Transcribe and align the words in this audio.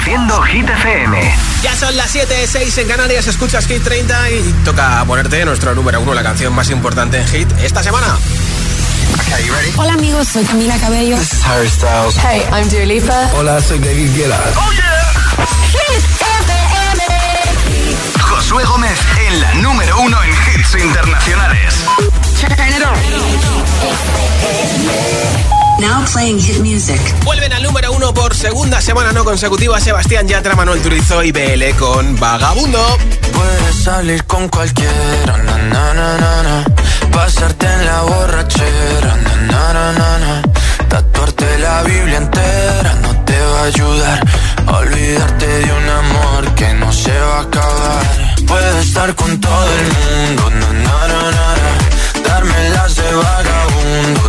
Reproduciendo 0.00 0.42
Hit 0.42 0.68
FM. 0.68 1.34
Ya 1.62 1.76
son 1.76 1.94
las 1.94 2.10
7, 2.10 2.46
6 2.46 2.78
en 2.78 2.88
Canarias, 2.88 3.26
escuchas 3.26 3.66
Hit 3.66 3.82
30 3.82 4.30
y 4.30 4.54
toca 4.64 5.04
ponerte 5.06 5.44
nuestro 5.44 5.74
número 5.74 6.00
uno, 6.00 6.14
la 6.14 6.22
canción 6.22 6.54
más 6.54 6.70
importante 6.70 7.18
en 7.18 7.26
Hit 7.28 7.48
esta 7.60 7.82
semana. 7.82 8.16
Hola 9.76 9.92
amigos, 9.92 10.28
soy 10.28 10.44
Camila 10.44 10.78
Cabello. 10.78 11.18
This 11.18 11.34
is 11.34 11.44
Harry 11.44 11.68
Styles. 11.68 12.16
Hey, 12.16 12.42
I'm 12.50 12.68
Dua 12.70 12.86
Lipa. 12.86 13.30
Hola, 13.34 13.60
soy 13.60 13.78
David 13.78 14.16
Guetta. 14.16 14.40
Oh 14.56 14.72
yeah. 14.72 15.12
Hit 15.70 16.04
FM. 16.48 17.02
Josué 18.22 18.64
Gómez 18.64 18.98
en 19.28 19.40
la 19.40 19.54
número 19.56 20.00
uno 20.00 20.16
en 20.22 20.30
hits 20.30 20.74
internacionales. 20.82 21.74
Now 25.80 26.04
playing 26.12 26.38
hit 26.38 26.60
music. 26.60 27.00
Vuelven 27.24 27.52
al 27.54 27.62
número 27.62 27.90
uno 27.92 28.12
por 28.12 28.34
segunda 28.34 28.82
semana 28.82 29.12
no 29.12 29.24
consecutiva 29.24 29.80
Sebastián 29.80 30.28
Yatra, 30.28 30.54
Manuel 30.54 30.82
Turizo 30.82 31.22
y 31.22 31.32
BL 31.32 31.74
con 31.78 32.16
Vagabundo. 32.20 32.98
Puedes 33.32 33.76
salir 33.82 34.24
con 34.24 34.48
cualquiera, 34.48 35.38
na, 35.38 35.56
na, 35.56 35.94
na, 35.94 36.42
na, 36.42 36.64
pasarte 37.10 37.66
en 37.66 37.86
la 37.86 38.02
borrachera, 38.02 39.16
na, 39.16 39.36
na, 39.36 39.72
na, 39.72 39.92
na, 39.92 40.18
na. 40.18 40.42
tatuarte 40.88 41.58
la 41.58 41.82
Biblia 41.82 42.18
entera 42.18 42.94
no 43.02 43.24
te 43.24 43.40
va 43.40 43.60
a 43.60 43.64
ayudar 43.64 44.20
a 44.66 44.76
olvidarte 44.78 45.46
de 45.46 45.72
un 45.72 45.88
amor 45.88 46.54
que 46.56 46.74
no 46.74 46.92
se 46.92 47.18
va 47.18 47.38
a 47.38 47.42
acabar. 47.42 48.04
Puedes 48.46 48.86
estar 48.86 49.14
con 49.14 49.40
todo 49.40 49.68
el 49.80 49.86
mundo, 49.96 50.50
na, 50.50 50.72
na, 50.84 51.00
na, 51.08 51.46
na, 51.62 52.22
darme 52.28 52.70
las 52.70 52.96
de 52.96 53.14
vagabundo, 53.14 54.28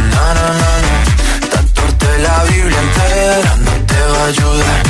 na, 0.11 0.33
na, 0.37 0.47
na, 0.61 0.71
na, 0.81 1.01
la 2.21 2.43
Biblia 2.43 2.79
entera 2.79 3.55
no 3.65 3.71
te 3.89 4.01
va 4.11 4.23
a 4.23 4.27
ayudar. 4.27 4.81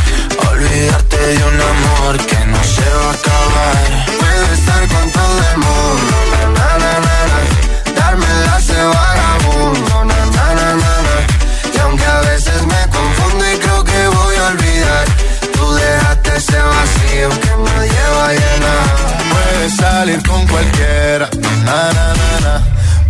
Olvidarte 0.52 1.18
de 1.18 1.44
un 1.52 1.62
amor 1.74 2.18
que 2.30 2.40
no 2.46 2.62
se 2.64 2.88
va 3.00 3.09
a 3.09 3.14
acabar. 3.20 3.84
Puedes 4.20 4.59
estar 4.59 4.82
con 4.94 5.06
todo 5.12 5.38
el 5.52 5.58
mundo, 5.66 6.16
na, 6.58 6.70
na, 6.84 6.94
na, 7.06 7.18
na, 7.32 7.40
Darme 7.96 8.28
la 8.46 8.58
de 8.59 8.84
vagabundo, 8.84 9.94
Y 11.74 11.78
aunque 11.80 12.06
a 12.06 12.22
veces 12.22 12.62
me 12.64 12.82
confundo 12.98 13.44
y 13.53 13.58
creo 13.59 13.84
que 13.84 14.08
voy 14.08 14.36
a 14.36 14.48
olvidar, 14.48 15.06
tú 15.53 15.74
dejaste 15.74 16.36
ese 16.38 16.59
vacío 16.59 17.30
que 17.42 17.52
nadie 17.66 18.03
va 18.18 18.28
a 18.28 18.34
llenar. 18.34 18.86
Puedes 19.32 19.76
salir 19.78 20.22
con 20.28 20.46
cualquiera, 20.48 21.30
na, 21.66 21.94
na, 21.94 22.14
na, 22.20 22.40
na. 22.46 22.82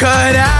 cut 0.00 0.34
out 0.34 0.59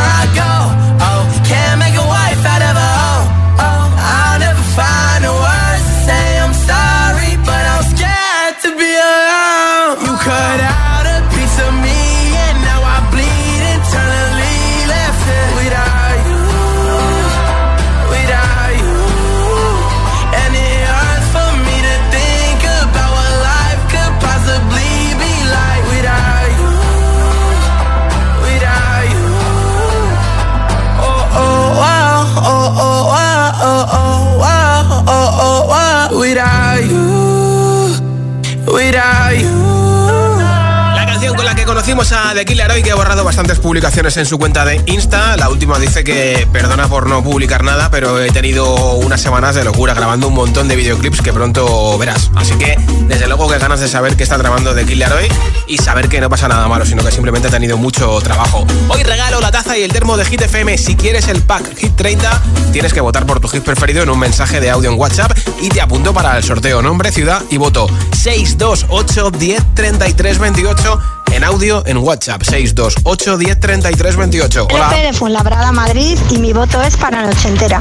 bastantes 43.41 43.63
publicaciones 43.63 44.17
en 44.17 44.27
su 44.27 44.37
cuenta 44.37 44.65
de 44.65 44.79
Insta. 44.85 45.35
La 45.35 45.49
última 45.49 45.79
dice 45.79 46.03
que 46.03 46.47
perdona 46.53 46.87
por 46.87 47.09
no 47.09 47.23
publicar 47.23 47.63
nada, 47.63 47.89
pero 47.89 48.19
he 48.19 48.29
tenido 48.29 48.93
unas 48.97 49.19
semanas 49.19 49.55
de 49.55 49.63
locura 49.63 49.95
grabando 49.95 50.27
un 50.27 50.35
montón 50.35 50.67
de 50.67 50.75
videoclips 50.75 51.23
que 51.23 51.33
pronto 51.33 51.97
verás. 51.97 52.29
Así 52.35 52.53
que 52.53 52.77
desde 53.07 53.25
luego 53.25 53.49
que 53.49 53.57
ganas 53.57 53.79
de 53.79 53.87
saber 53.87 54.15
que 54.15 54.21
está 54.21 54.37
grabando 54.37 54.75
The 54.75 54.85
Killer 54.85 55.11
hoy 55.11 55.27
y 55.65 55.79
saber 55.79 56.07
que 56.07 56.21
no 56.21 56.29
pasa 56.29 56.47
nada 56.49 56.67
malo, 56.67 56.85
sino 56.85 57.03
que 57.03 57.11
simplemente 57.11 57.47
ha 57.47 57.51
tenido 57.51 57.77
mucho 57.77 58.19
trabajo. 58.21 58.63
Hoy 58.89 59.01
regalo 59.01 59.41
la 59.41 59.49
taza 59.49 59.75
y 59.75 59.81
el 59.81 59.91
termo 59.91 60.17
de 60.17 60.25
Hit 60.25 60.41
FM. 60.41 60.77
Si 60.77 60.95
quieres 60.95 61.27
el 61.27 61.41
pack 61.41 61.75
Hit 61.77 61.95
30, 61.95 62.41
tienes 62.71 62.93
que 62.93 63.01
votar 63.01 63.25
por 63.25 63.39
tu 63.39 63.47
hit 63.47 63.63
preferido 63.63 64.03
en 64.03 64.11
un 64.11 64.19
mensaje 64.19 64.59
de 64.59 64.69
audio 64.69 64.91
en 64.91 64.99
WhatsApp 64.99 65.35
y 65.63 65.69
te 65.69 65.81
apunto 65.81 66.13
para 66.13 66.37
el 66.37 66.43
sorteo 66.43 66.83
nombre, 66.83 67.11
ciudad 67.11 67.41
y 67.49 67.57
voto 67.57 67.87
628 68.21 69.31
10 69.31 69.73
33 69.73 70.37
28 70.37 71.20
en 71.31 71.43
audio 71.43 71.83
en 71.85 71.97
WhatsApp 71.97 72.43
628 72.43 73.37
10 73.37 73.59
33 73.59 74.15
28. 74.15 74.67
Hola. 74.71 74.89
Pepe 74.89 75.07
de 75.07 75.13
Fuenlabrada, 75.13 75.71
Madrid, 75.71 76.17
y 76.29 76.37
mi 76.37 76.53
voto 76.53 76.81
es 76.81 76.97
para 76.97 77.23
Noche 77.25 77.47
Entera. 77.47 77.79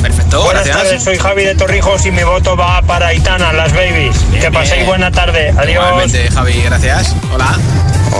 Perfecto, 0.00 0.42
Buenas 0.42 0.64
gracias. 0.64 0.84
tardes, 0.88 1.04
soy 1.04 1.18
Javi 1.18 1.44
de 1.44 1.54
Torrijos 1.54 2.06
y 2.06 2.10
mi 2.10 2.22
voto 2.22 2.56
va 2.56 2.80
para 2.82 3.08
Aitana, 3.08 3.52
las 3.52 3.72
babies. 3.72 4.16
que 4.40 4.50
paséis 4.50 4.74
bien. 4.76 4.86
buena 4.86 5.10
tarde. 5.10 5.50
Adiós. 5.50 5.68
Igualmente, 5.84 6.30
Javi, 6.30 6.62
gracias. 6.62 7.14
Hola. 7.32 7.58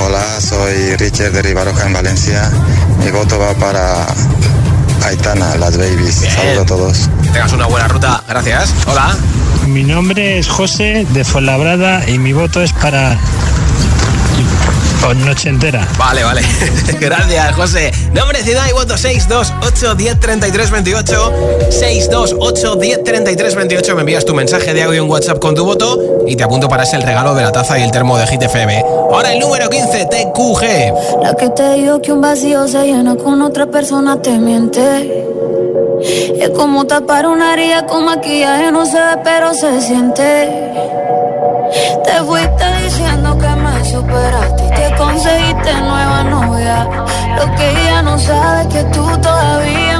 Hola, 0.05 0.41
soy 0.41 0.97
Richard 0.97 1.33
de 1.33 1.43
Ribaroja 1.43 1.87
en 1.87 1.93
Valencia. 1.93 2.51
Mi 3.03 3.11
voto 3.11 3.39
va 3.39 3.55
para 3.55 4.07
Aitana, 5.05 5.57
las 5.57 5.77
babies. 5.77 6.21
Bien. 6.21 6.33
Saludos 6.35 6.59
a 6.63 6.67
todos. 6.67 6.99
Que 7.23 7.29
tengas 7.31 7.53
una 7.53 7.67
buena 7.67 7.89
ruta. 7.89 8.23
Gracias. 8.29 8.75
Hola. 8.87 9.17
Mi 9.67 9.83
nombre 9.85 10.39
es 10.39 10.49
José 10.49 11.07
de 11.11 11.25
Fuenlabrada 11.25 12.09
y 12.09 12.19
mi 12.19 12.33
voto 12.33 12.63
es 12.63 12.73
para 12.73 13.17
por 15.01 15.17
noche 15.17 15.49
entera. 15.49 15.87
Vale, 15.99 16.23
vale. 16.23 16.43
Gracias, 17.01 17.55
José. 17.55 17.91
Nombre, 18.13 18.43
ciudad 18.43 18.65
y 18.69 18.73
voto 18.73 18.97
628 18.97 19.95
10 19.95 20.21
33 20.21 20.71
28. 20.71 21.33
628 21.71 22.77
10 22.77 23.05
33 23.05 23.55
28. 23.55 23.95
Me 23.95 24.01
envías 24.01 24.25
tu 24.25 24.35
mensaje 24.35 24.75
de 24.75 24.83
audio 24.83 25.03
en 25.03 25.11
WhatsApp 25.11 25.39
con 25.39 25.55
tu 25.55 25.65
voto 25.65 25.99
y 26.27 26.37
te 26.37 26.43
apunto 26.43 26.69
para 26.69 26.83
ese 26.83 26.97
el 26.97 27.03
regalo 27.03 27.35
de 27.35 27.43
la 27.43 27.53
taza 27.53 27.79
y 27.79 27.83
el 27.83 27.91
termo 27.91 28.19
de 28.19 28.27
Hit 28.27 28.43
FM. 28.43 28.85
Ahora 29.11 29.33
el 29.33 29.41
número 29.41 29.69
15, 29.69 30.07
TQG. 30.07 31.23
La 31.23 31.35
que 31.35 31.49
te 31.51 31.75
digo 31.75 32.01
que 32.03 32.13
un 32.13 32.21
vacío 32.21 32.69
se 32.69 32.85
llena 32.85 33.17
con 33.17 33.43
otra 33.43 33.67
persona 33.67 34.21
te 34.21 34.39
miente. 34.39 35.27
Es 36.39 36.51
como 36.51 36.87
tapar 36.87 37.27
una 37.27 37.53
herida 37.55 37.87
con 37.87 38.05
maquillaje, 38.05 38.73
no 38.73 38.87
se 38.87 38.97
ve, 38.97 39.19
pero 39.23 39.53
se 39.55 39.81
siente. 39.81 40.49
Te 42.05 42.23
fuiste 42.25 42.65
diciendo 42.83 43.39
que 43.39 43.49
me 43.49 43.85
superaste 43.85 44.70
conseguiste 45.01 45.73
nueva 45.81 46.23
novia. 46.25 46.87
Lo 47.39 47.55
que 47.57 47.71
ella 47.71 48.03
no 48.03 48.19
sabe 48.19 48.69
que 48.69 48.85
tú 48.93 49.05
todavía 49.23 50.00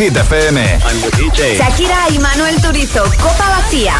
Hit 0.00 0.16
FM. 0.16 0.78
Shakira 1.58 2.08
y 2.08 2.18
Manuel 2.20 2.58
Turizo, 2.62 3.04
Copa 3.20 3.50
Vacía. 3.50 3.94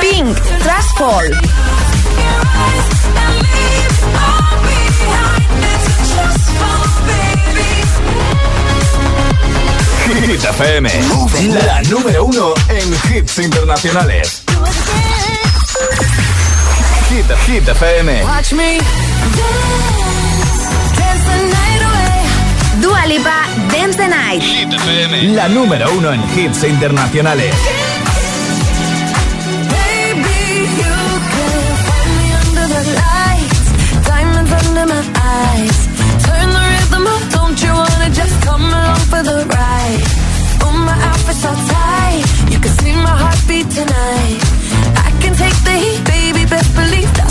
Pink, 0.00 0.36
Trash 0.60 0.86
Fall. 0.96 1.40
Hit 10.26 10.44
FM, 10.44 10.90
la 11.64 11.82
número 11.82 12.24
uno 12.24 12.54
en 12.68 13.14
hits 13.14 13.38
internacionales. 13.38 14.47
Hit, 17.28 17.64
Hit 17.64 17.76
FM. 17.76 18.24
Watch 18.24 18.52
me 18.54 18.78
Dua 22.80 23.06
Lipa, 23.06 23.38
Dance 23.70 23.96
the 23.96 24.08
Night. 24.08 24.40
Hit 24.42 24.72
FM, 24.72 25.34
la 25.34 25.48
número 25.48 25.92
uno 25.92 26.12
en 26.12 26.22
hits 26.34 26.62
internacionales. 26.64 27.54
Baby, 29.68 30.40
you 30.80 30.96
can 31.32 31.52
find 31.86 32.10
me 32.18 32.28
under 32.40 32.66
the 32.74 32.82
lights, 33.02 33.66
diamonds 34.06 34.52
under 34.52 34.86
my 34.86 35.02
eyes. 35.14 35.76
Turn 36.24 36.48
the 36.56 36.62
rhythm 36.72 37.06
up, 37.06 37.22
don't 37.30 37.60
you 37.62 37.72
wanna 37.72 38.10
just 38.10 38.40
come 38.42 38.64
along 38.64 39.02
for 39.10 39.22
the 39.22 39.44
ride? 39.56 40.04
Oh, 40.62 40.72
my 40.72 40.96
outfit's 41.08 41.44
all 41.44 41.56
tight, 41.76 42.24
you 42.50 42.58
can 42.58 42.72
see 42.80 42.92
my 42.92 43.14
heartbeat 43.22 43.68
tonight. 43.70 44.40
I 44.96 45.10
can 45.20 45.34
take 45.34 45.58
the 45.64 45.76
heat, 45.84 46.04
baby, 46.04 46.17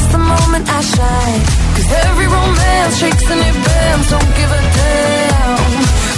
that's 0.08 0.12
the 0.12 0.24
moment 0.24 0.66
I 0.70 0.82
shine. 0.82 1.42
Cause 1.76 1.92
every 2.06 2.28
romance 2.28 3.00
shakes 3.00 3.30
and 3.30 3.40
it 3.40 3.56
bends, 3.66 4.10
don't 4.10 4.32
give 4.40 4.52
a 4.52 4.62
damn. 4.78 5.60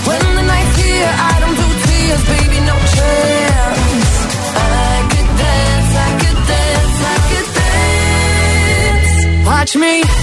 When 0.07 0.21
the 0.37 0.43
night's 0.51 0.75
here, 0.77 1.11
I 1.31 1.33
don't 1.41 1.57
do 1.61 1.67
tears, 1.85 2.23
baby, 2.33 2.59
no 2.71 2.75
chance. 2.95 4.11
I 4.55 4.95
could 5.11 5.29
dance, 5.43 5.91
I 6.07 6.09
could 6.21 6.39
dance, 6.53 6.97
I 7.13 7.17
could 7.29 7.49
dance. 7.61 9.47
Watch 9.47 9.75
me 9.75 10.18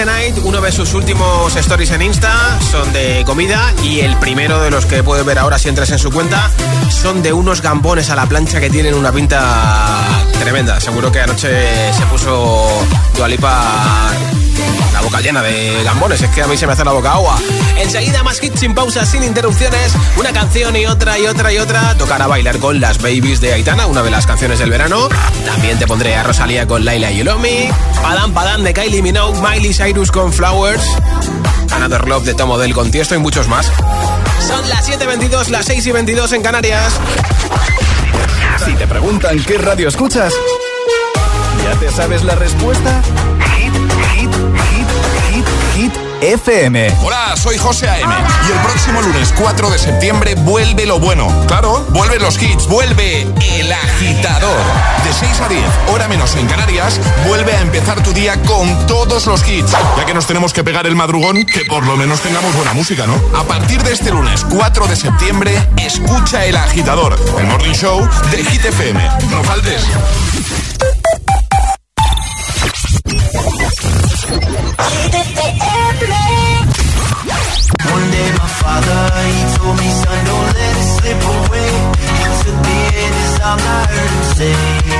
the 0.00 0.06
Night. 0.06 0.38
Uno 0.44 0.60
de 0.60 0.72
sus 0.72 0.94
últimos 0.94 1.54
stories 1.56 1.90
en 1.90 2.02
Insta 2.02 2.58
son 2.70 2.90
de 2.92 3.22
comida 3.26 3.72
y 3.82 4.00
el 4.00 4.16
primero 4.16 4.60
de 4.60 4.70
los 4.70 4.86
que 4.86 5.02
puedes 5.02 5.24
ver 5.26 5.38
ahora 5.38 5.58
si 5.58 5.68
entras 5.68 5.90
en 5.90 5.98
su 5.98 6.10
cuenta 6.10 6.50
son 6.90 7.22
de 7.22 7.32
unos 7.32 7.60
gambones 7.60 8.08
a 8.10 8.16
la 8.16 8.26
plancha 8.26 8.60
que 8.60 8.70
tienen 8.70 8.94
una 8.94 9.12
pinta 9.12 10.02
tremenda. 10.38 10.80
Seguro 10.80 11.12
que 11.12 11.20
anoche 11.20 11.92
se 11.92 12.06
puso 12.06 12.86
Dua 13.14 13.28
Lipa 13.28 14.10
la 15.00 15.06
boca 15.06 15.20
llena 15.22 15.40
de 15.40 15.82
gambones. 15.82 16.20
Es 16.20 16.30
que 16.30 16.42
a 16.42 16.46
mí 16.46 16.58
se 16.58 16.66
me 16.66 16.74
hace 16.74 16.84
la 16.84 16.92
boca 16.92 17.12
agua. 17.12 17.38
Enseguida 17.78 18.22
más 18.22 18.42
hits 18.42 18.60
sin 18.60 18.74
pausas, 18.74 19.08
sin 19.08 19.22
interrupciones. 19.22 19.94
Una 20.18 20.30
canción 20.30 20.76
y 20.76 20.84
otra 20.84 21.18
y 21.18 21.26
otra 21.26 21.50
y 21.52 21.56
otra. 21.58 21.96
Tocar 21.96 22.20
a 22.20 22.26
bailar 22.26 22.58
con 22.58 22.80
las 22.80 22.98
babies 23.00 23.40
de 23.40 23.54
Aitana, 23.54 23.86
una 23.86 24.02
de 24.02 24.10
las 24.10 24.26
canciones 24.26 24.58
del 24.58 24.68
verano. 24.68 25.08
También 25.46 25.78
te 25.78 25.86
pondré 25.86 26.16
a 26.16 26.22
Rosalía 26.22 26.66
con 26.66 26.84
Laila 26.84 27.10
y 27.10 27.18
You 27.18 27.24
Love 27.24 27.40
Me. 27.40 27.72
Padam 28.02 28.34
Padam 28.34 28.62
de 28.62 28.74
Kylie 28.74 29.00
Minogue, 29.00 29.40
Miley 29.40 29.72
Cyrus 29.72 30.10
con 30.10 30.34
Flowers. 30.34 30.84
Another 31.72 32.06
Love 32.06 32.24
de 32.24 32.34
Tom 32.34 32.50
Odell 32.50 32.74
con 32.74 32.90
Tiesto 32.90 33.14
y 33.14 33.18
muchos 33.18 33.48
más. 33.48 33.72
Son 34.46 34.68
las 34.68 34.86
7.22, 34.86 35.48
las 35.48 35.64
6 35.64 35.86
y 35.86 35.92
22 35.92 36.32
en 36.32 36.42
Canarias. 36.42 36.92
Si 38.62 38.74
te 38.74 38.86
preguntan 38.86 39.42
qué 39.44 39.56
radio 39.56 39.88
escuchas, 39.88 40.34
¿ya 41.64 41.78
te 41.78 41.90
sabes 41.90 42.22
la 42.22 42.34
respuesta? 42.34 43.00
FM. 46.20 46.96
Hola, 47.02 47.34
soy 47.36 47.56
José 47.56 47.88
A.M. 47.88 48.12
Y 48.48 48.52
el 48.52 48.58
próximo 48.60 49.00
lunes 49.00 49.32
4 49.38 49.70
de 49.70 49.78
septiembre 49.78 50.34
vuelve 50.34 50.84
lo 50.84 50.98
bueno. 50.98 51.28
Claro, 51.46 51.86
vuelven 51.90 52.20
los 52.20 52.40
hits, 52.40 52.66
vuelve 52.66 53.22
El 53.22 53.72
Agitador. 53.72 54.58
De 55.04 55.12
6 55.12 55.40
a 55.40 55.48
10, 55.48 55.62
hora 55.88 56.08
menos 56.08 56.36
en 56.36 56.46
Canarias, 56.46 57.00
vuelve 57.26 57.52
a 57.52 57.60
empezar 57.60 58.02
tu 58.02 58.12
día 58.12 58.40
con 58.42 58.86
todos 58.86 59.26
los 59.26 59.48
hits. 59.48 59.72
Ya 59.96 60.04
que 60.04 60.14
nos 60.14 60.26
tenemos 60.26 60.52
que 60.52 60.62
pegar 60.62 60.86
el 60.86 60.94
madrugón, 60.94 61.44
que 61.44 61.64
por 61.64 61.86
lo 61.86 61.96
menos 61.96 62.20
tengamos 62.20 62.54
buena 62.54 62.74
música, 62.74 63.06
¿no? 63.06 63.14
A 63.38 63.44
partir 63.44 63.82
de 63.82 63.92
este 63.92 64.10
lunes 64.10 64.44
4 64.50 64.86
de 64.86 64.96
septiembre, 64.96 65.68
escucha 65.78 66.44
El 66.44 66.56
Agitador, 66.56 67.18
el 67.38 67.46
morning 67.46 67.72
show 67.72 68.06
de 68.30 68.44
Hit 68.44 68.64
FM. 68.64 69.02
No 69.30 69.42
faltes. 69.44 69.84
Father, 78.70 79.02
he 79.26 79.42
told 79.56 79.76
me, 79.82 79.88
son, 80.00 80.20
don't 80.28 80.50
let 80.58 80.74
it 80.82 80.88
slip 80.96 81.20
away. 81.36 81.70
He 82.20 82.28
took 82.42 82.58
me 82.68 82.78
in 83.04 83.12
his 83.20 83.34
arms, 83.48 83.66
I 83.76 83.80
heard 83.92 84.10
him 84.16 84.26
say, 84.38 84.99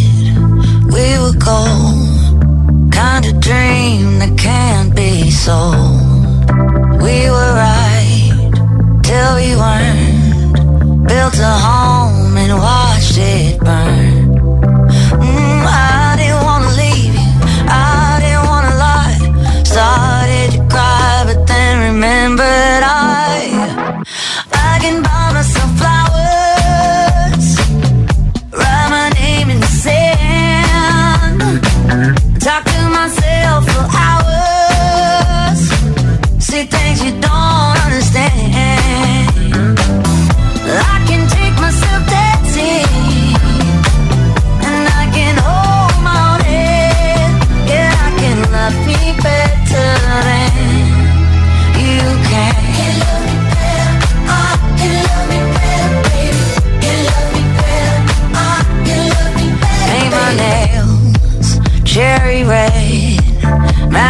we 0.95 1.07
were 1.21 1.37
gold. 1.37 2.91
Kind 2.91 3.25
of 3.25 3.39
dream 3.39 4.19
that 4.19 4.33
can't 4.37 4.95
be 4.95 5.31
sold. 5.31 5.99
We 7.05 7.29
were 7.35 7.53
right 7.65 8.51
till 9.03 9.31
we 9.39 9.49
weren't. 9.61 11.07
Built 11.07 11.37
a 11.39 11.53
home 11.67 12.37
and 12.37 12.53
watched 12.59 13.17
it 13.17 13.59
burn. 13.59 14.39
Mm, 15.25 15.63
I 15.65 16.15
didn't 16.19 16.43
wanna 16.47 16.71
leave 16.81 17.15
you, 17.23 17.31
I 17.67 18.19
didn't 18.23 18.45
wanna 18.51 18.75
lie. 18.85 19.63
Started 19.63 20.47
to 20.55 20.61
cry, 20.73 21.23
but 21.27 21.47
then 21.47 21.93
remembered 21.93 22.83
I, 22.83 23.10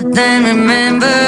but 0.00 0.14
then 0.14 0.44
remembered 0.44 1.27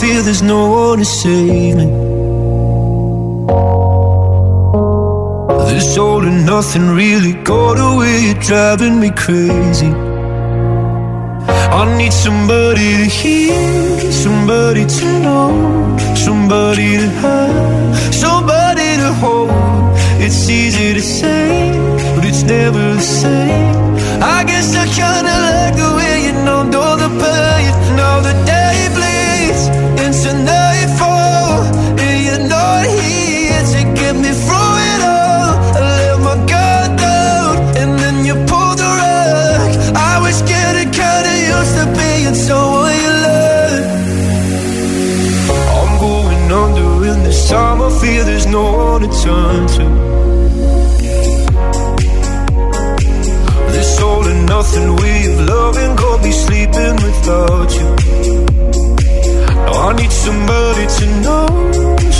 feel 0.00 0.22
there's 0.22 0.42
no 0.42 0.70
one 0.70 0.98
to 0.98 1.04
save 1.04 1.76
me. 1.76 1.86
This 5.68 5.98
all 5.98 6.22
and 6.24 6.46
nothing 6.46 6.88
really 6.90 7.34
got 7.42 7.76
away. 7.78 8.34
Driving 8.48 9.00
me 9.00 9.10
crazy. 9.10 9.92
I 11.78 11.82
need 11.98 12.12
somebody 12.12 12.88
to 13.02 13.06
hear, 13.20 14.12
somebody 14.12 14.84
to 14.86 15.06
know, 15.24 15.96
somebody 16.14 16.96
to 17.02 17.08
have, 17.22 18.14
somebody 18.14 18.88
to 19.02 19.12
hold. 19.20 19.50
It's 20.24 20.48
easy 20.48 20.94
to 20.94 21.02
say, 21.02 21.72
but 22.14 22.24
it's 22.24 22.42
never 22.42 22.94
the 22.94 23.06
same. 23.22 23.76
I 24.36 24.44
guess 24.44 24.68
I 24.82 24.84
kinda 25.00 25.34
like 25.48 25.74
the 25.82 25.90
way 25.98 26.14
you 26.26 26.34
know, 26.46 26.62
know 26.62 26.90
the 27.02 27.10
pain. 27.22 27.70
Now 27.96 28.20
the 28.20 28.34
day 28.44 28.88
bleeds 28.94 29.17
time 47.48 47.80
I 47.80 47.88
feel 48.00 48.24
there's 48.26 48.46
no 48.46 48.64
one 48.76 49.00
to 49.02 49.08
turn 49.24 49.66
to. 49.76 49.86
This 53.72 54.00
all 54.02 54.26
and 54.26 54.44
nothing 54.46 54.96
way 54.96 55.18
of 55.32 55.40
loving, 55.48 55.96
go 55.96 56.22
be 56.22 56.30
sleeping 56.30 56.96
without 57.06 57.70
you. 57.78 57.88
Now 59.64 59.88
I 59.88 59.92
need 59.96 60.12
somebody 60.12 60.84
to 60.98 61.06
know, 61.24 61.48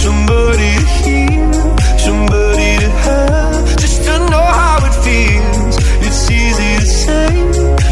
somebody 0.04 0.70
to 0.80 0.86
hear, 1.04 1.52
somebody 2.06 2.70
to 2.82 2.90
have, 3.04 3.76
just 3.82 3.98
to 4.06 4.14
know 4.32 4.46
how 4.60 4.78
it 4.88 4.96
feels. 5.04 5.76
It's 6.06 6.22
easy 6.30 6.72
to 6.82 6.88
say, 7.04 7.28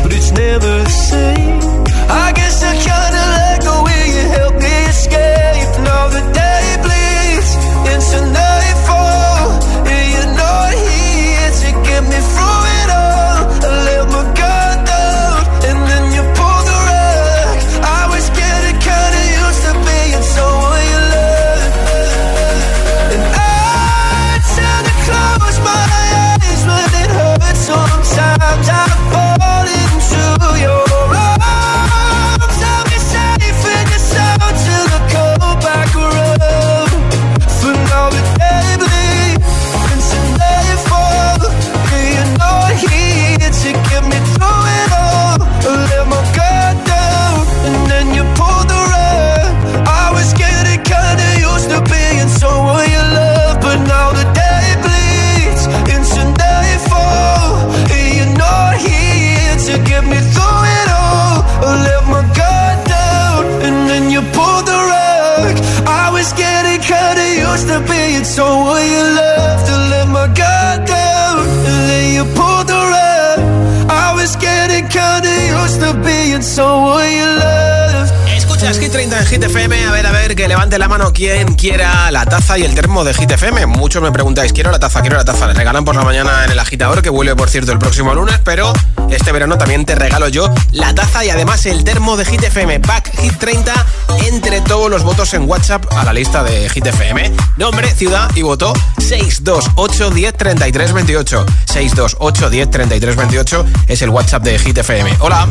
but 0.03 0.11
it's 0.19 0.33
never 0.33 0.73
the 0.89 0.97
same. 1.11 1.61
I 2.25 2.33
guess 2.39 2.63
I 2.63 2.73
kinda 2.89 3.23
like 3.37 3.63
the 3.69 3.77
way 3.87 4.03
you 4.17 4.25
help 4.39 4.55
me 4.55 4.75
escape. 4.89 5.73
Now 5.85 6.09
bleeds 6.09 6.46
tonight 8.11 8.46
levante 80.67 80.79
la 80.81 80.89
mano 80.89 81.13
quien 81.13 81.55
quiera 81.55 82.11
la 82.11 82.27
taza 82.27 82.59
y 82.59 82.65
el 82.65 82.75
termo 82.75 83.05
de 83.05 83.15
Hit 83.15 83.31
FM. 83.31 83.67
Muchos 83.67 84.03
me 84.03 84.11
preguntáis, 84.11 84.53
quiero 84.53 84.73
la 84.73 84.81
taza, 84.81 85.01
quiero 85.01 85.17
la 85.17 85.25
taza. 85.25 85.47
Le 85.47 85.55
regalan 85.55 85.85
por 85.85 85.95
la 85.95 86.03
mañana 86.03 86.45
en 86.45 86.51
el 86.51 86.59
agitador, 86.59 87.03
que 87.03 87.11
vuelve, 87.11 87.37
por 87.37 87.49
cierto, 87.49 87.71
el 87.71 87.79
próximo 87.79 88.13
lunes. 88.15 88.41
Pero 88.43 88.73
este 89.09 89.31
verano 89.31 89.59
también 89.59 89.85
te 89.85 89.95
regalo 89.95 90.27
yo 90.27 90.53
la 90.73 90.93
taza 90.93 91.25
y 91.25 91.31
además 91.31 91.67
el 91.67 91.85
termo 91.85 92.17
de 92.17 92.25
Hit 92.25 92.43
FM. 92.43 92.81
Pack 92.81 93.17
Hit 93.21 93.39
30 93.39 93.87
entre 94.27 94.61
todos 94.63 94.91
los 94.91 95.05
votos 95.05 95.35
en 95.35 95.49
WhatsApp 95.49 95.85
a 95.93 96.05
la 96.05 96.13
lista 96.13 96.43
de 96.43 96.69
Hit 96.69 96.87
FM. 96.87 97.33
Nombre, 97.59 97.95
ciudad 97.95 98.29
y 98.35 98.43
voto 98.43 98.73
628 98.99 100.11
10 100.11 100.37
33 100.37 100.93
28. 100.93 101.47
628 101.67 102.51
10 102.51 102.71
33 102.71 103.17
28 103.17 103.67
es 103.87 104.03
el 104.03 104.11
WhatsApp 104.11 104.43
de 104.43 104.59
Hit 104.59 104.79
FM. 104.79 105.15
Hola. 105.21 105.47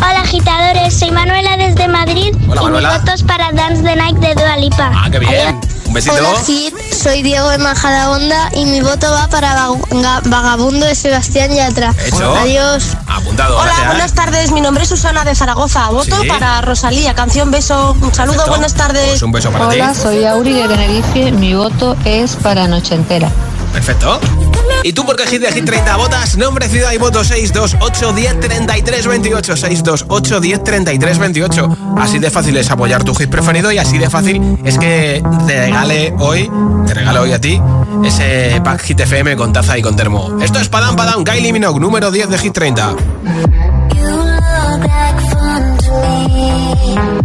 Hola 0.00 0.20
agitadores, 0.20 0.94
soy 0.94 1.10
Manuela 1.10 1.56
desde 1.56 1.88
Madrid 1.88 2.32
Hola, 2.48 2.60
y 2.60 2.64
Manuela. 2.64 2.92
mis 2.92 3.00
votos 3.00 3.22
para 3.24 3.50
Dance 3.50 3.82
the 3.82 3.96
Night 3.96 4.16
de 4.18 4.34
Ah, 4.50 5.08
qué 5.10 5.18
bien. 5.18 5.60
Un 5.84 5.92
besito. 5.92 6.14
Hola 6.16 6.30
Hit, 6.46 6.74
soy 6.94 7.22
Diego 7.22 7.50
de 7.50 7.58
Majadahonda 7.58 8.48
y 8.54 8.64
mi 8.64 8.80
voto 8.80 9.10
va 9.12 9.28
para 9.28 9.54
Vaga- 9.90 10.22
Vagabundo 10.24 10.86
de 10.86 10.94
Sebastián 10.94 11.50
Yatra. 11.54 11.94
Hecho. 12.06 12.34
Adiós. 12.34 12.96
Apuntado. 13.06 13.56
Hola, 13.58 13.64
gracias. 13.66 13.86
buenas 13.88 14.12
tardes. 14.14 14.50
Mi 14.52 14.62
nombre 14.62 14.84
es 14.84 14.88
Susana 14.88 15.24
de 15.24 15.34
Zaragoza. 15.34 15.88
Voto 15.90 16.22
Sí. 16.22 16.28
para 16.28 16.62
Rosalía. 16.62 17.14
Canción 17.14 17.50
Beso. 17.50 17.92
Un 18.00 18.14
saludo, 18.14 18.36
Perfecto. 18.36 18.50
buenas 18.50 18.74
tardes. 18.74 19.08
Pues 19.10 19.22
un 19.22 19.32
beso 19.32 19.50
para 19.50 19.68
Hola, 19.68 19.92
ti. 19.92 19.98
soy 20.00 20.24
Auri 20.24 20.54
de 20.54 20.66
Tenerife. 20.68 21.30
Mi 21.32 21.52
voto 21.54 21.94
es 22.06 22.36
para 22.36 22.66
Noche 22.68 22.94
Entera. 22.94 23.30
Perfecto. 23.74 24.18
¿Y 24.82 24.92
tú 24.92 25.04
por 25.04 25.16
qué 25.16 25.26
Hit 25.26 25.42
de 25.42 25.52
Hit 25.52 25.64
30 25.64 25.96
votas? 25.96 26.36
Nombre, 26.36 26.68
ciudad 26.68 26.92
y 26.92 26.98
voto 26.98 27.24
628 27.24 28.12
10 28.12 28.40
33 28.40 29.06
28. 29.06 29.56
628 29.56 30.40
10 30.40 30.64
33 30.64 31.18
28. 31.18 31.78
Así 31.98 32.18
de 32.18 32.30
fácil 32.30 32.56
es 32.56 32.70
apoyar 32.70 33.04
tu 33.04 33.14
hit 33.14 33.28
preferido 33.28 33.72
y 33.72 33.78
así 33.78 33.98
de 33.98 34.08
fácil 34.08 34.58
es 34.64 34.78
que 34.78 35.22
te 35.46 35.66
regale 35.66 36.14
hoy, 36.18 36.50
te 36.86 36.94
regalo 36.94 37.22
hoy 37.22 37.32
a 37.32 37.40
ti, 37.40 37.60
ese 38.04 38.60
pack 38.62 38.82
Hit 38.82 39.00
FM 39.00 39.36
con 39.36 39.52
taza 39.52 39.76
y 39.76 39.82
con 39.82 39.96
termo. 39.96 40.38
Esto 40.40 40.60
es 40.60 40.68
Padam 40.68 40.96
Padam, 40.96 41.24
Kylie 41.24 41.52
Minogue, 41.52 41.80
número 41.80 42.10
10 42.10 42.28
de 42.28 42.38
Hit 42.38 42.52
30. 42.52 42.96
You 43.94 44.04
look 44.04 44.88
fun 45.32 45.76
to 45.78 45.92
me. 46.28 47.17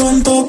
son 0.00 0.22
todos. 0.22 0.39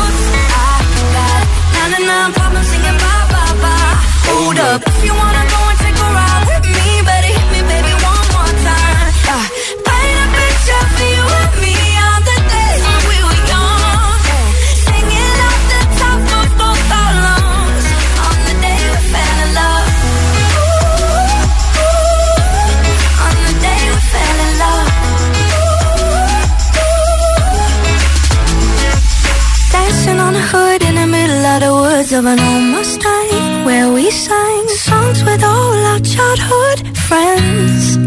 of 32.21 32.27
an 32.27 32.39
old 32.39 32.65
Mustang 32.73 33.65
where 33.65 33.91
we 33.91 34.11
sang 34.11 34.67
songs 34.67 35.23
with 35.23 35.43
all 35.43 35.77
our 35.91 35.99
childhood 36.01 36.79
friends. 37.07 37.97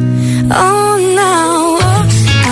Oh, 0.63 0.93
now 1.23 1.79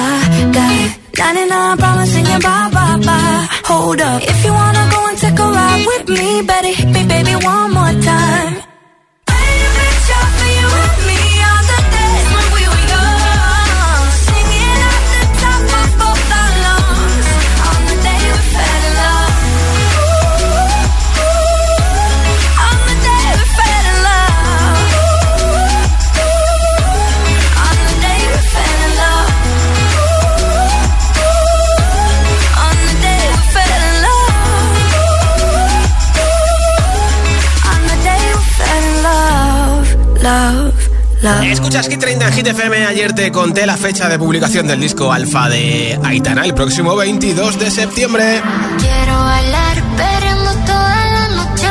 I 0.02 0.50
got 0.58 0.98
99 1.18 1.78
problems 1.78 2.10
singing 2.10 2.40
bye 2.40 2.68
bye 2.76 2.98
bye. 3.06 3.46
Hold 3.70 4.00
up, 4.00 4.22
if 4.32 4.44
you 4.44 4.52
wanna 4.52 4.84
go 4.90 5.00
and 5.08 5.18
take 5.18 5.38
a 5.38 5.48
ride 5.58 5.84
with 5.90 6.08
me, 6.08 6.42
better 6.42 6.72
hit 6.78 6.88
me, 6.96 7.02
baby, 7.06 7.34
one 7.52 7.70
more 7.78 7.94
time. 8.10 8.71
Escuchas 41.22 41.88
Hit 41.88 42.00
30 42.00 42.26
en 42.26 42.32
Hit 42.32 42.46
FM. 42.48 42.84
Ayer 42.86 43.12
te 43.12 43.30
conté 43.30 43.64
la 43.64 43.76
fecha 43.76 44.08
de 44.08 44.18
publicación 44.18 44.66
del 44.66 44.80
disco 44.80 45.12
Alfa 45.12 45.48
de 45.48 45.96
Aitana, 46.02 46.44
el 46.44 46.52
próximo 46.52 46.96
22 46.96 47.60
de 47.60 47.70
septiembre. 47.70 48.42
Quiero 48.78 49.18
bailar 49.22 49.82
perreando 49.96 50.50
toda 50.66 51.06
la 51.06 51.28
noche 51.28 51.68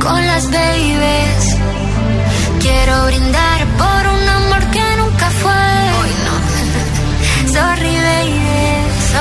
con 0.00 0.26
las 0.26 0.50
babies. 0.50 1.56
Quiero 2.60 3.06
brindar 3.06 3.43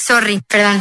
sorry, 0.00 0.40
perdón. 0.48 0.80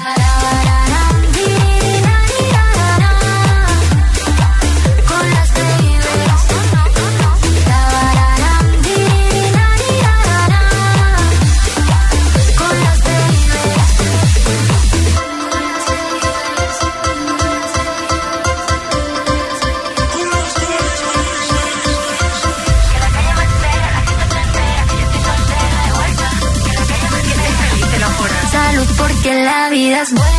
La 29.49 29.69
vida 29.69 30.01
es 30.01 30.13
buena, 30.13 30.38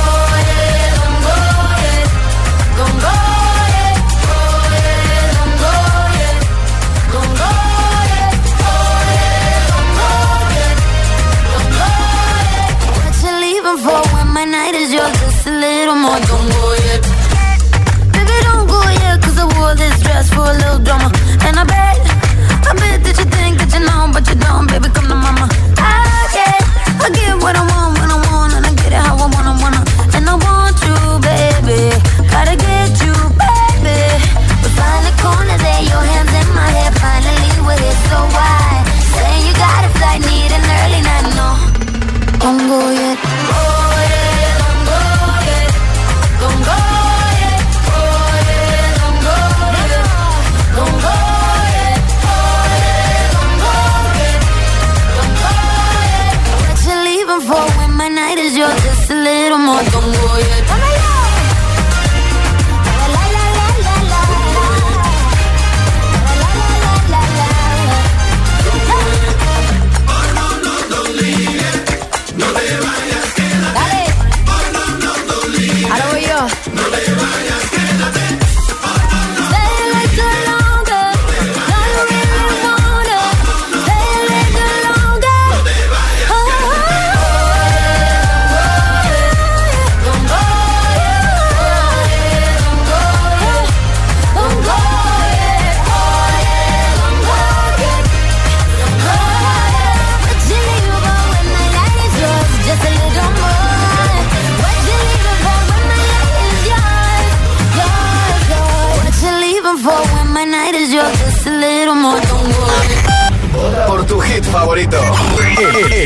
Drama. 20.83 21.10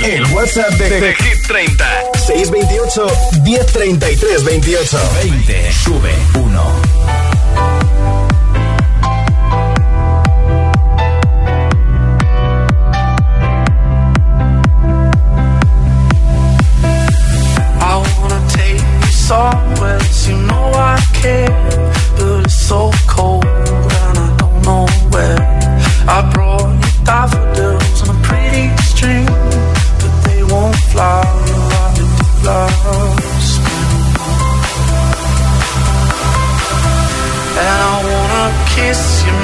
El, 0.05 0.23
WhatsApp 0.33 0.69
de, 0.73 1.15
Hit 1.15 1.47
30. 1.47 1.85
628 2.13 3.07
1033 3.43 4.43
28 4.43 4.99
20. 5.23 5.73
Sube 5.73 6.11
1. 6.35 7.34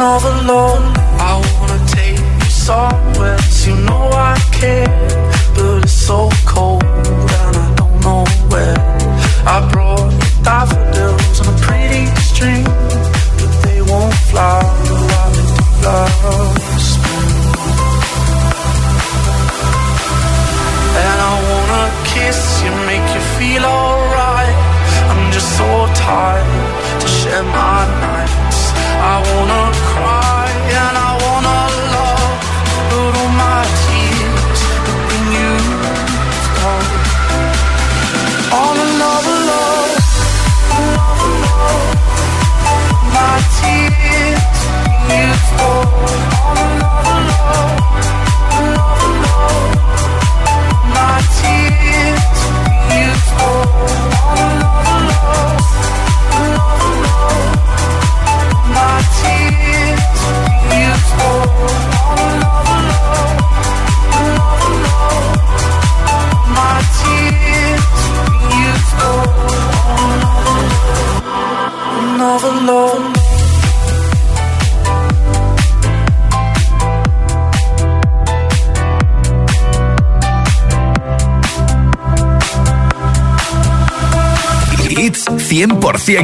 All 0.00 0.20
alone, 0.20 0.92
I 1.18 1.40
wanna 1.54 1.80
take 1.86 2.18
you 2.18 2.50
somewhere, 2.50 3.36
cause 3.36 3.66
you 3.66 3.76
know 3.76 4.10
I 4.12 4.36
care. 4.52 4.86
But 5.54 5.84
it's 5.84 5.92
so 5.92 6.28
cold 6.44 6.82
and 6.84 7.56
I 7.56 7.74
don't 7.76 8.00
know 8.00 8.24
where. 8.50 8.76
I 9.46 9.66
brought 9.72 10.12
you 10.12 10.42
daffodils 10.42 11.40
on 11.40 11.54
a 11.54 11.56
pretty 11.60 12.06
string, 12.20 12.64
but 13.38 13.52
they 13.64 13.80
won't 13.82 14.14
fly. 14.30 14.60
And 21.04 21.18
I 21.30 21.34
wanna 21.50 21.84
kiss 22.12 22.62
you, 22.62 22.70
make 22.90 23.06
you 23.14 23.22
feel 23.38 23.64
alright. 23.64 24.56
I'm 25.10 25.32
just 25.32 25.56
so 25.56 25.68
tired 25.94 27.00
to 27.00 27.08
share 27.08 27.42
my 27.42 27.86
nights. 28.04 28.60
I 28.96 29.16
wanna 29.30 29.83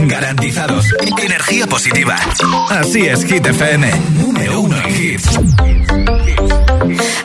garantizados. 0.09 0.87
Energía 1.23 1.67
positiva. 1.67 2.17
Así 2.69 3.07
es, 3.07 3.25
Hit 3.25 3.47
FM. 3.47 3.91
Número 4.19 4.61
uno 4.61 4.77
en 4.77 4.95
hits. 4.95 5.70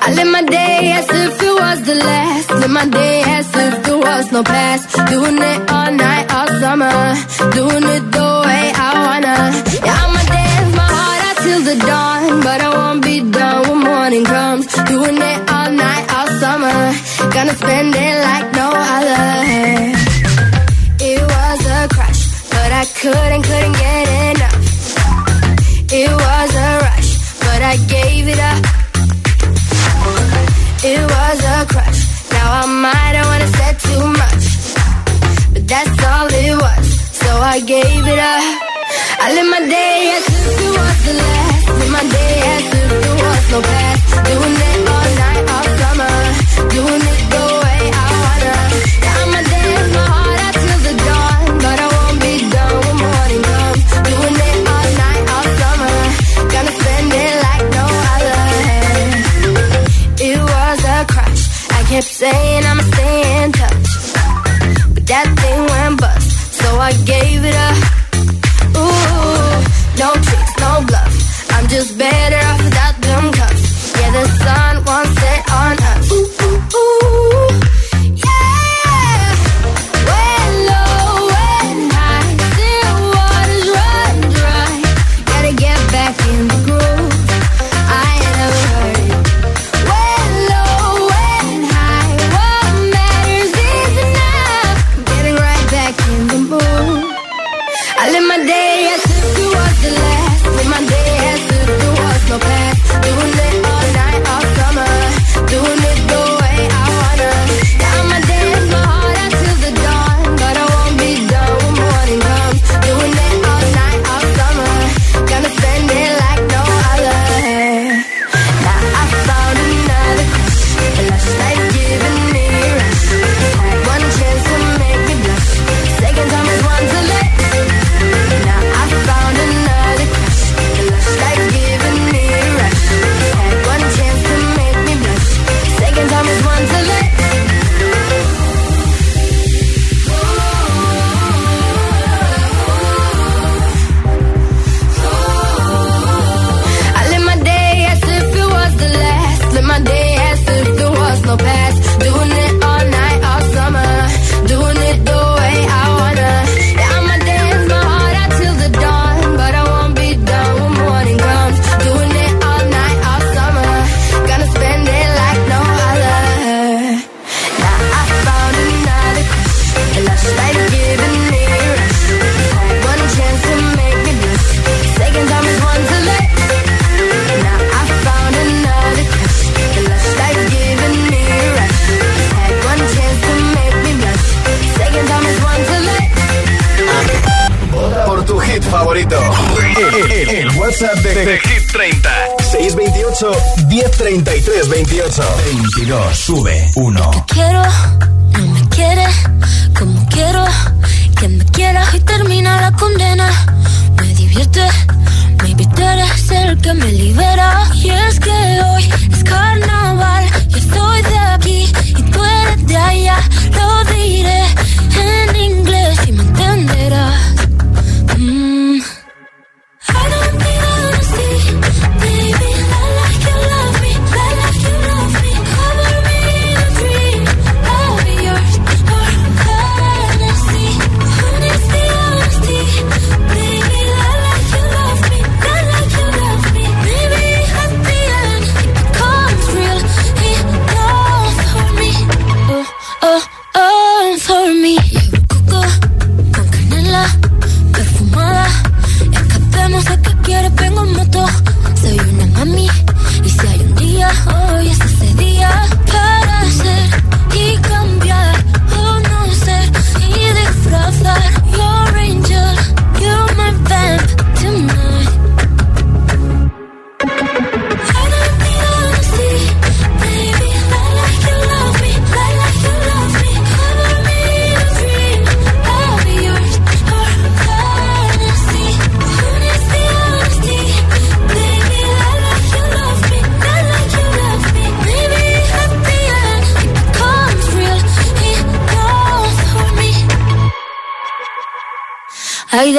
I 0.08 0.14
live 0.14 0.28
my 0.28 0.44
day 0.44 0.92
as 0.92 1.08
if 1.10 1.42
it 1.42 1.54
was 1.62 1.82
the 1.82 1.96
last. 1.96 2.50
Live 2.62 2.70
my 2.70 2.86
day 2.86 3.24
as 3.26 3.48
if 3.56 3.84
there 3.86 3.98
was 3.98 4.32
no 4.32 4.44
past. 4.44 4.84
Doing 5.10 5.38
it 5.52 5.60
all 5.72 5.92
night, 5.92 6.26
all 6.32 6.48
summer. 6.62 6.94
Doing 7.58 7.86
it 7.96 8.04
the 8.18 8.30
way 8.46 8.64
I 8.86 8.90
wanna. 9.06 9.38
Yeah, 9.82 10.04
I'ma 10.04 10.22
dance 10.30 10.72
my 10.78 10.88
heart 10.98 11.22
out 11.28 11.38
till 11.44 11.62
the 11.70 11.78
dawn. 11.90 12.22
But 12.46 12.60
I 12.62 12.70
won't 12.78 13.02
be 13.04 13.18
done 13.32 13.62
when 13.68 13.80
morning 13.90 14.26
comes. 14.26 14.66
Doing 14.94 15.18
it 15.32 15.40
all 15.50 15.72
night, 15.72 16.06
all 16.16 16.30
summer. 16.44 16.78
Gonna 17.34 17.56
spend 17.64 17.96
it 18.06 18.16
like 18.30 18.48
no 18.62 18.68
other. 18.96 19.26
It 21.02 21.22
was 21.34 21.60
a 21.78 21.82
crush, 21.96 22.22
but 22.54 22.70
I 22.82 22.86
couldn't, 23.02 23.44
couldn't 23.50 23.76
get 23.84 24.06
enough. 24.30 24.62
It 25.90 26.12
was 26.26 26.50
a 26.70 26.72
rush, 26.86 27.10
but 27.42 27.60
I 27.74 27.76
gave 27.90 28.28
it 28.28 28.40
up. 28.40 28.85
It 30.88 31.02
was 31.02 31.40
a 31.56 31.66
crush. 31.66 32.02
Now 32.30 32.62
I 32.62 32.66
might 32.68 33.16
have 33.18 33.26
wanna 33.26 33.50
said 33.58 33.76
too 33.88 34.06
much, 34.22 34.46
but 35.54 35.68
that's 35.68 35.98
all 36.12 36.28
it 36.30 36.56
was. 36.64 36.86
So 37.22 37.30
I 37.54 37.60
gave 37.60 38.04
it 38.14 38.20
up. 38.20 38.44
I 39.24 39.34
live 39.34 39.50
my 39.50 39.62
day 39.66 40.14
as 40.16 40.26
if 40.30 40.62
it 40.62 40.72
was 40.78 40.98
the 41.08 41.14
last. 41.22 41.66
Live 41.80 41.92
my 41.98 42.04
day 42.18 42.38
as 42.56 42.66
if 42.80 42.90
there 43.02 43.18
was 43.26 43.44
no 43.52 43.62
past. 43.62 44.26
Doing 44.30 44.58
it 44.70 44.95
saying 62.26 62.66
I'ma 62.66 62.84
stay 62.94 63.44
in 63.44 63.52
touch, 63.52 63.88
but 64.96 65.06
that 65.12 65.28
thing 65.42 65.60
went 65.74 66.02
bust. 66.02 66.30
So 66.60 66.68
I 66.80 66.92
gave 67.14 67.46
it 67.46 67.56
up. 67.56 67.75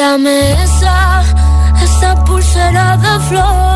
regálame 0.06 0.62
esa, 0.62 1.22
esa 1.82 2.24
pulsera 2.24 2.96
de 2.96 3.20
flor. 3.28 3.75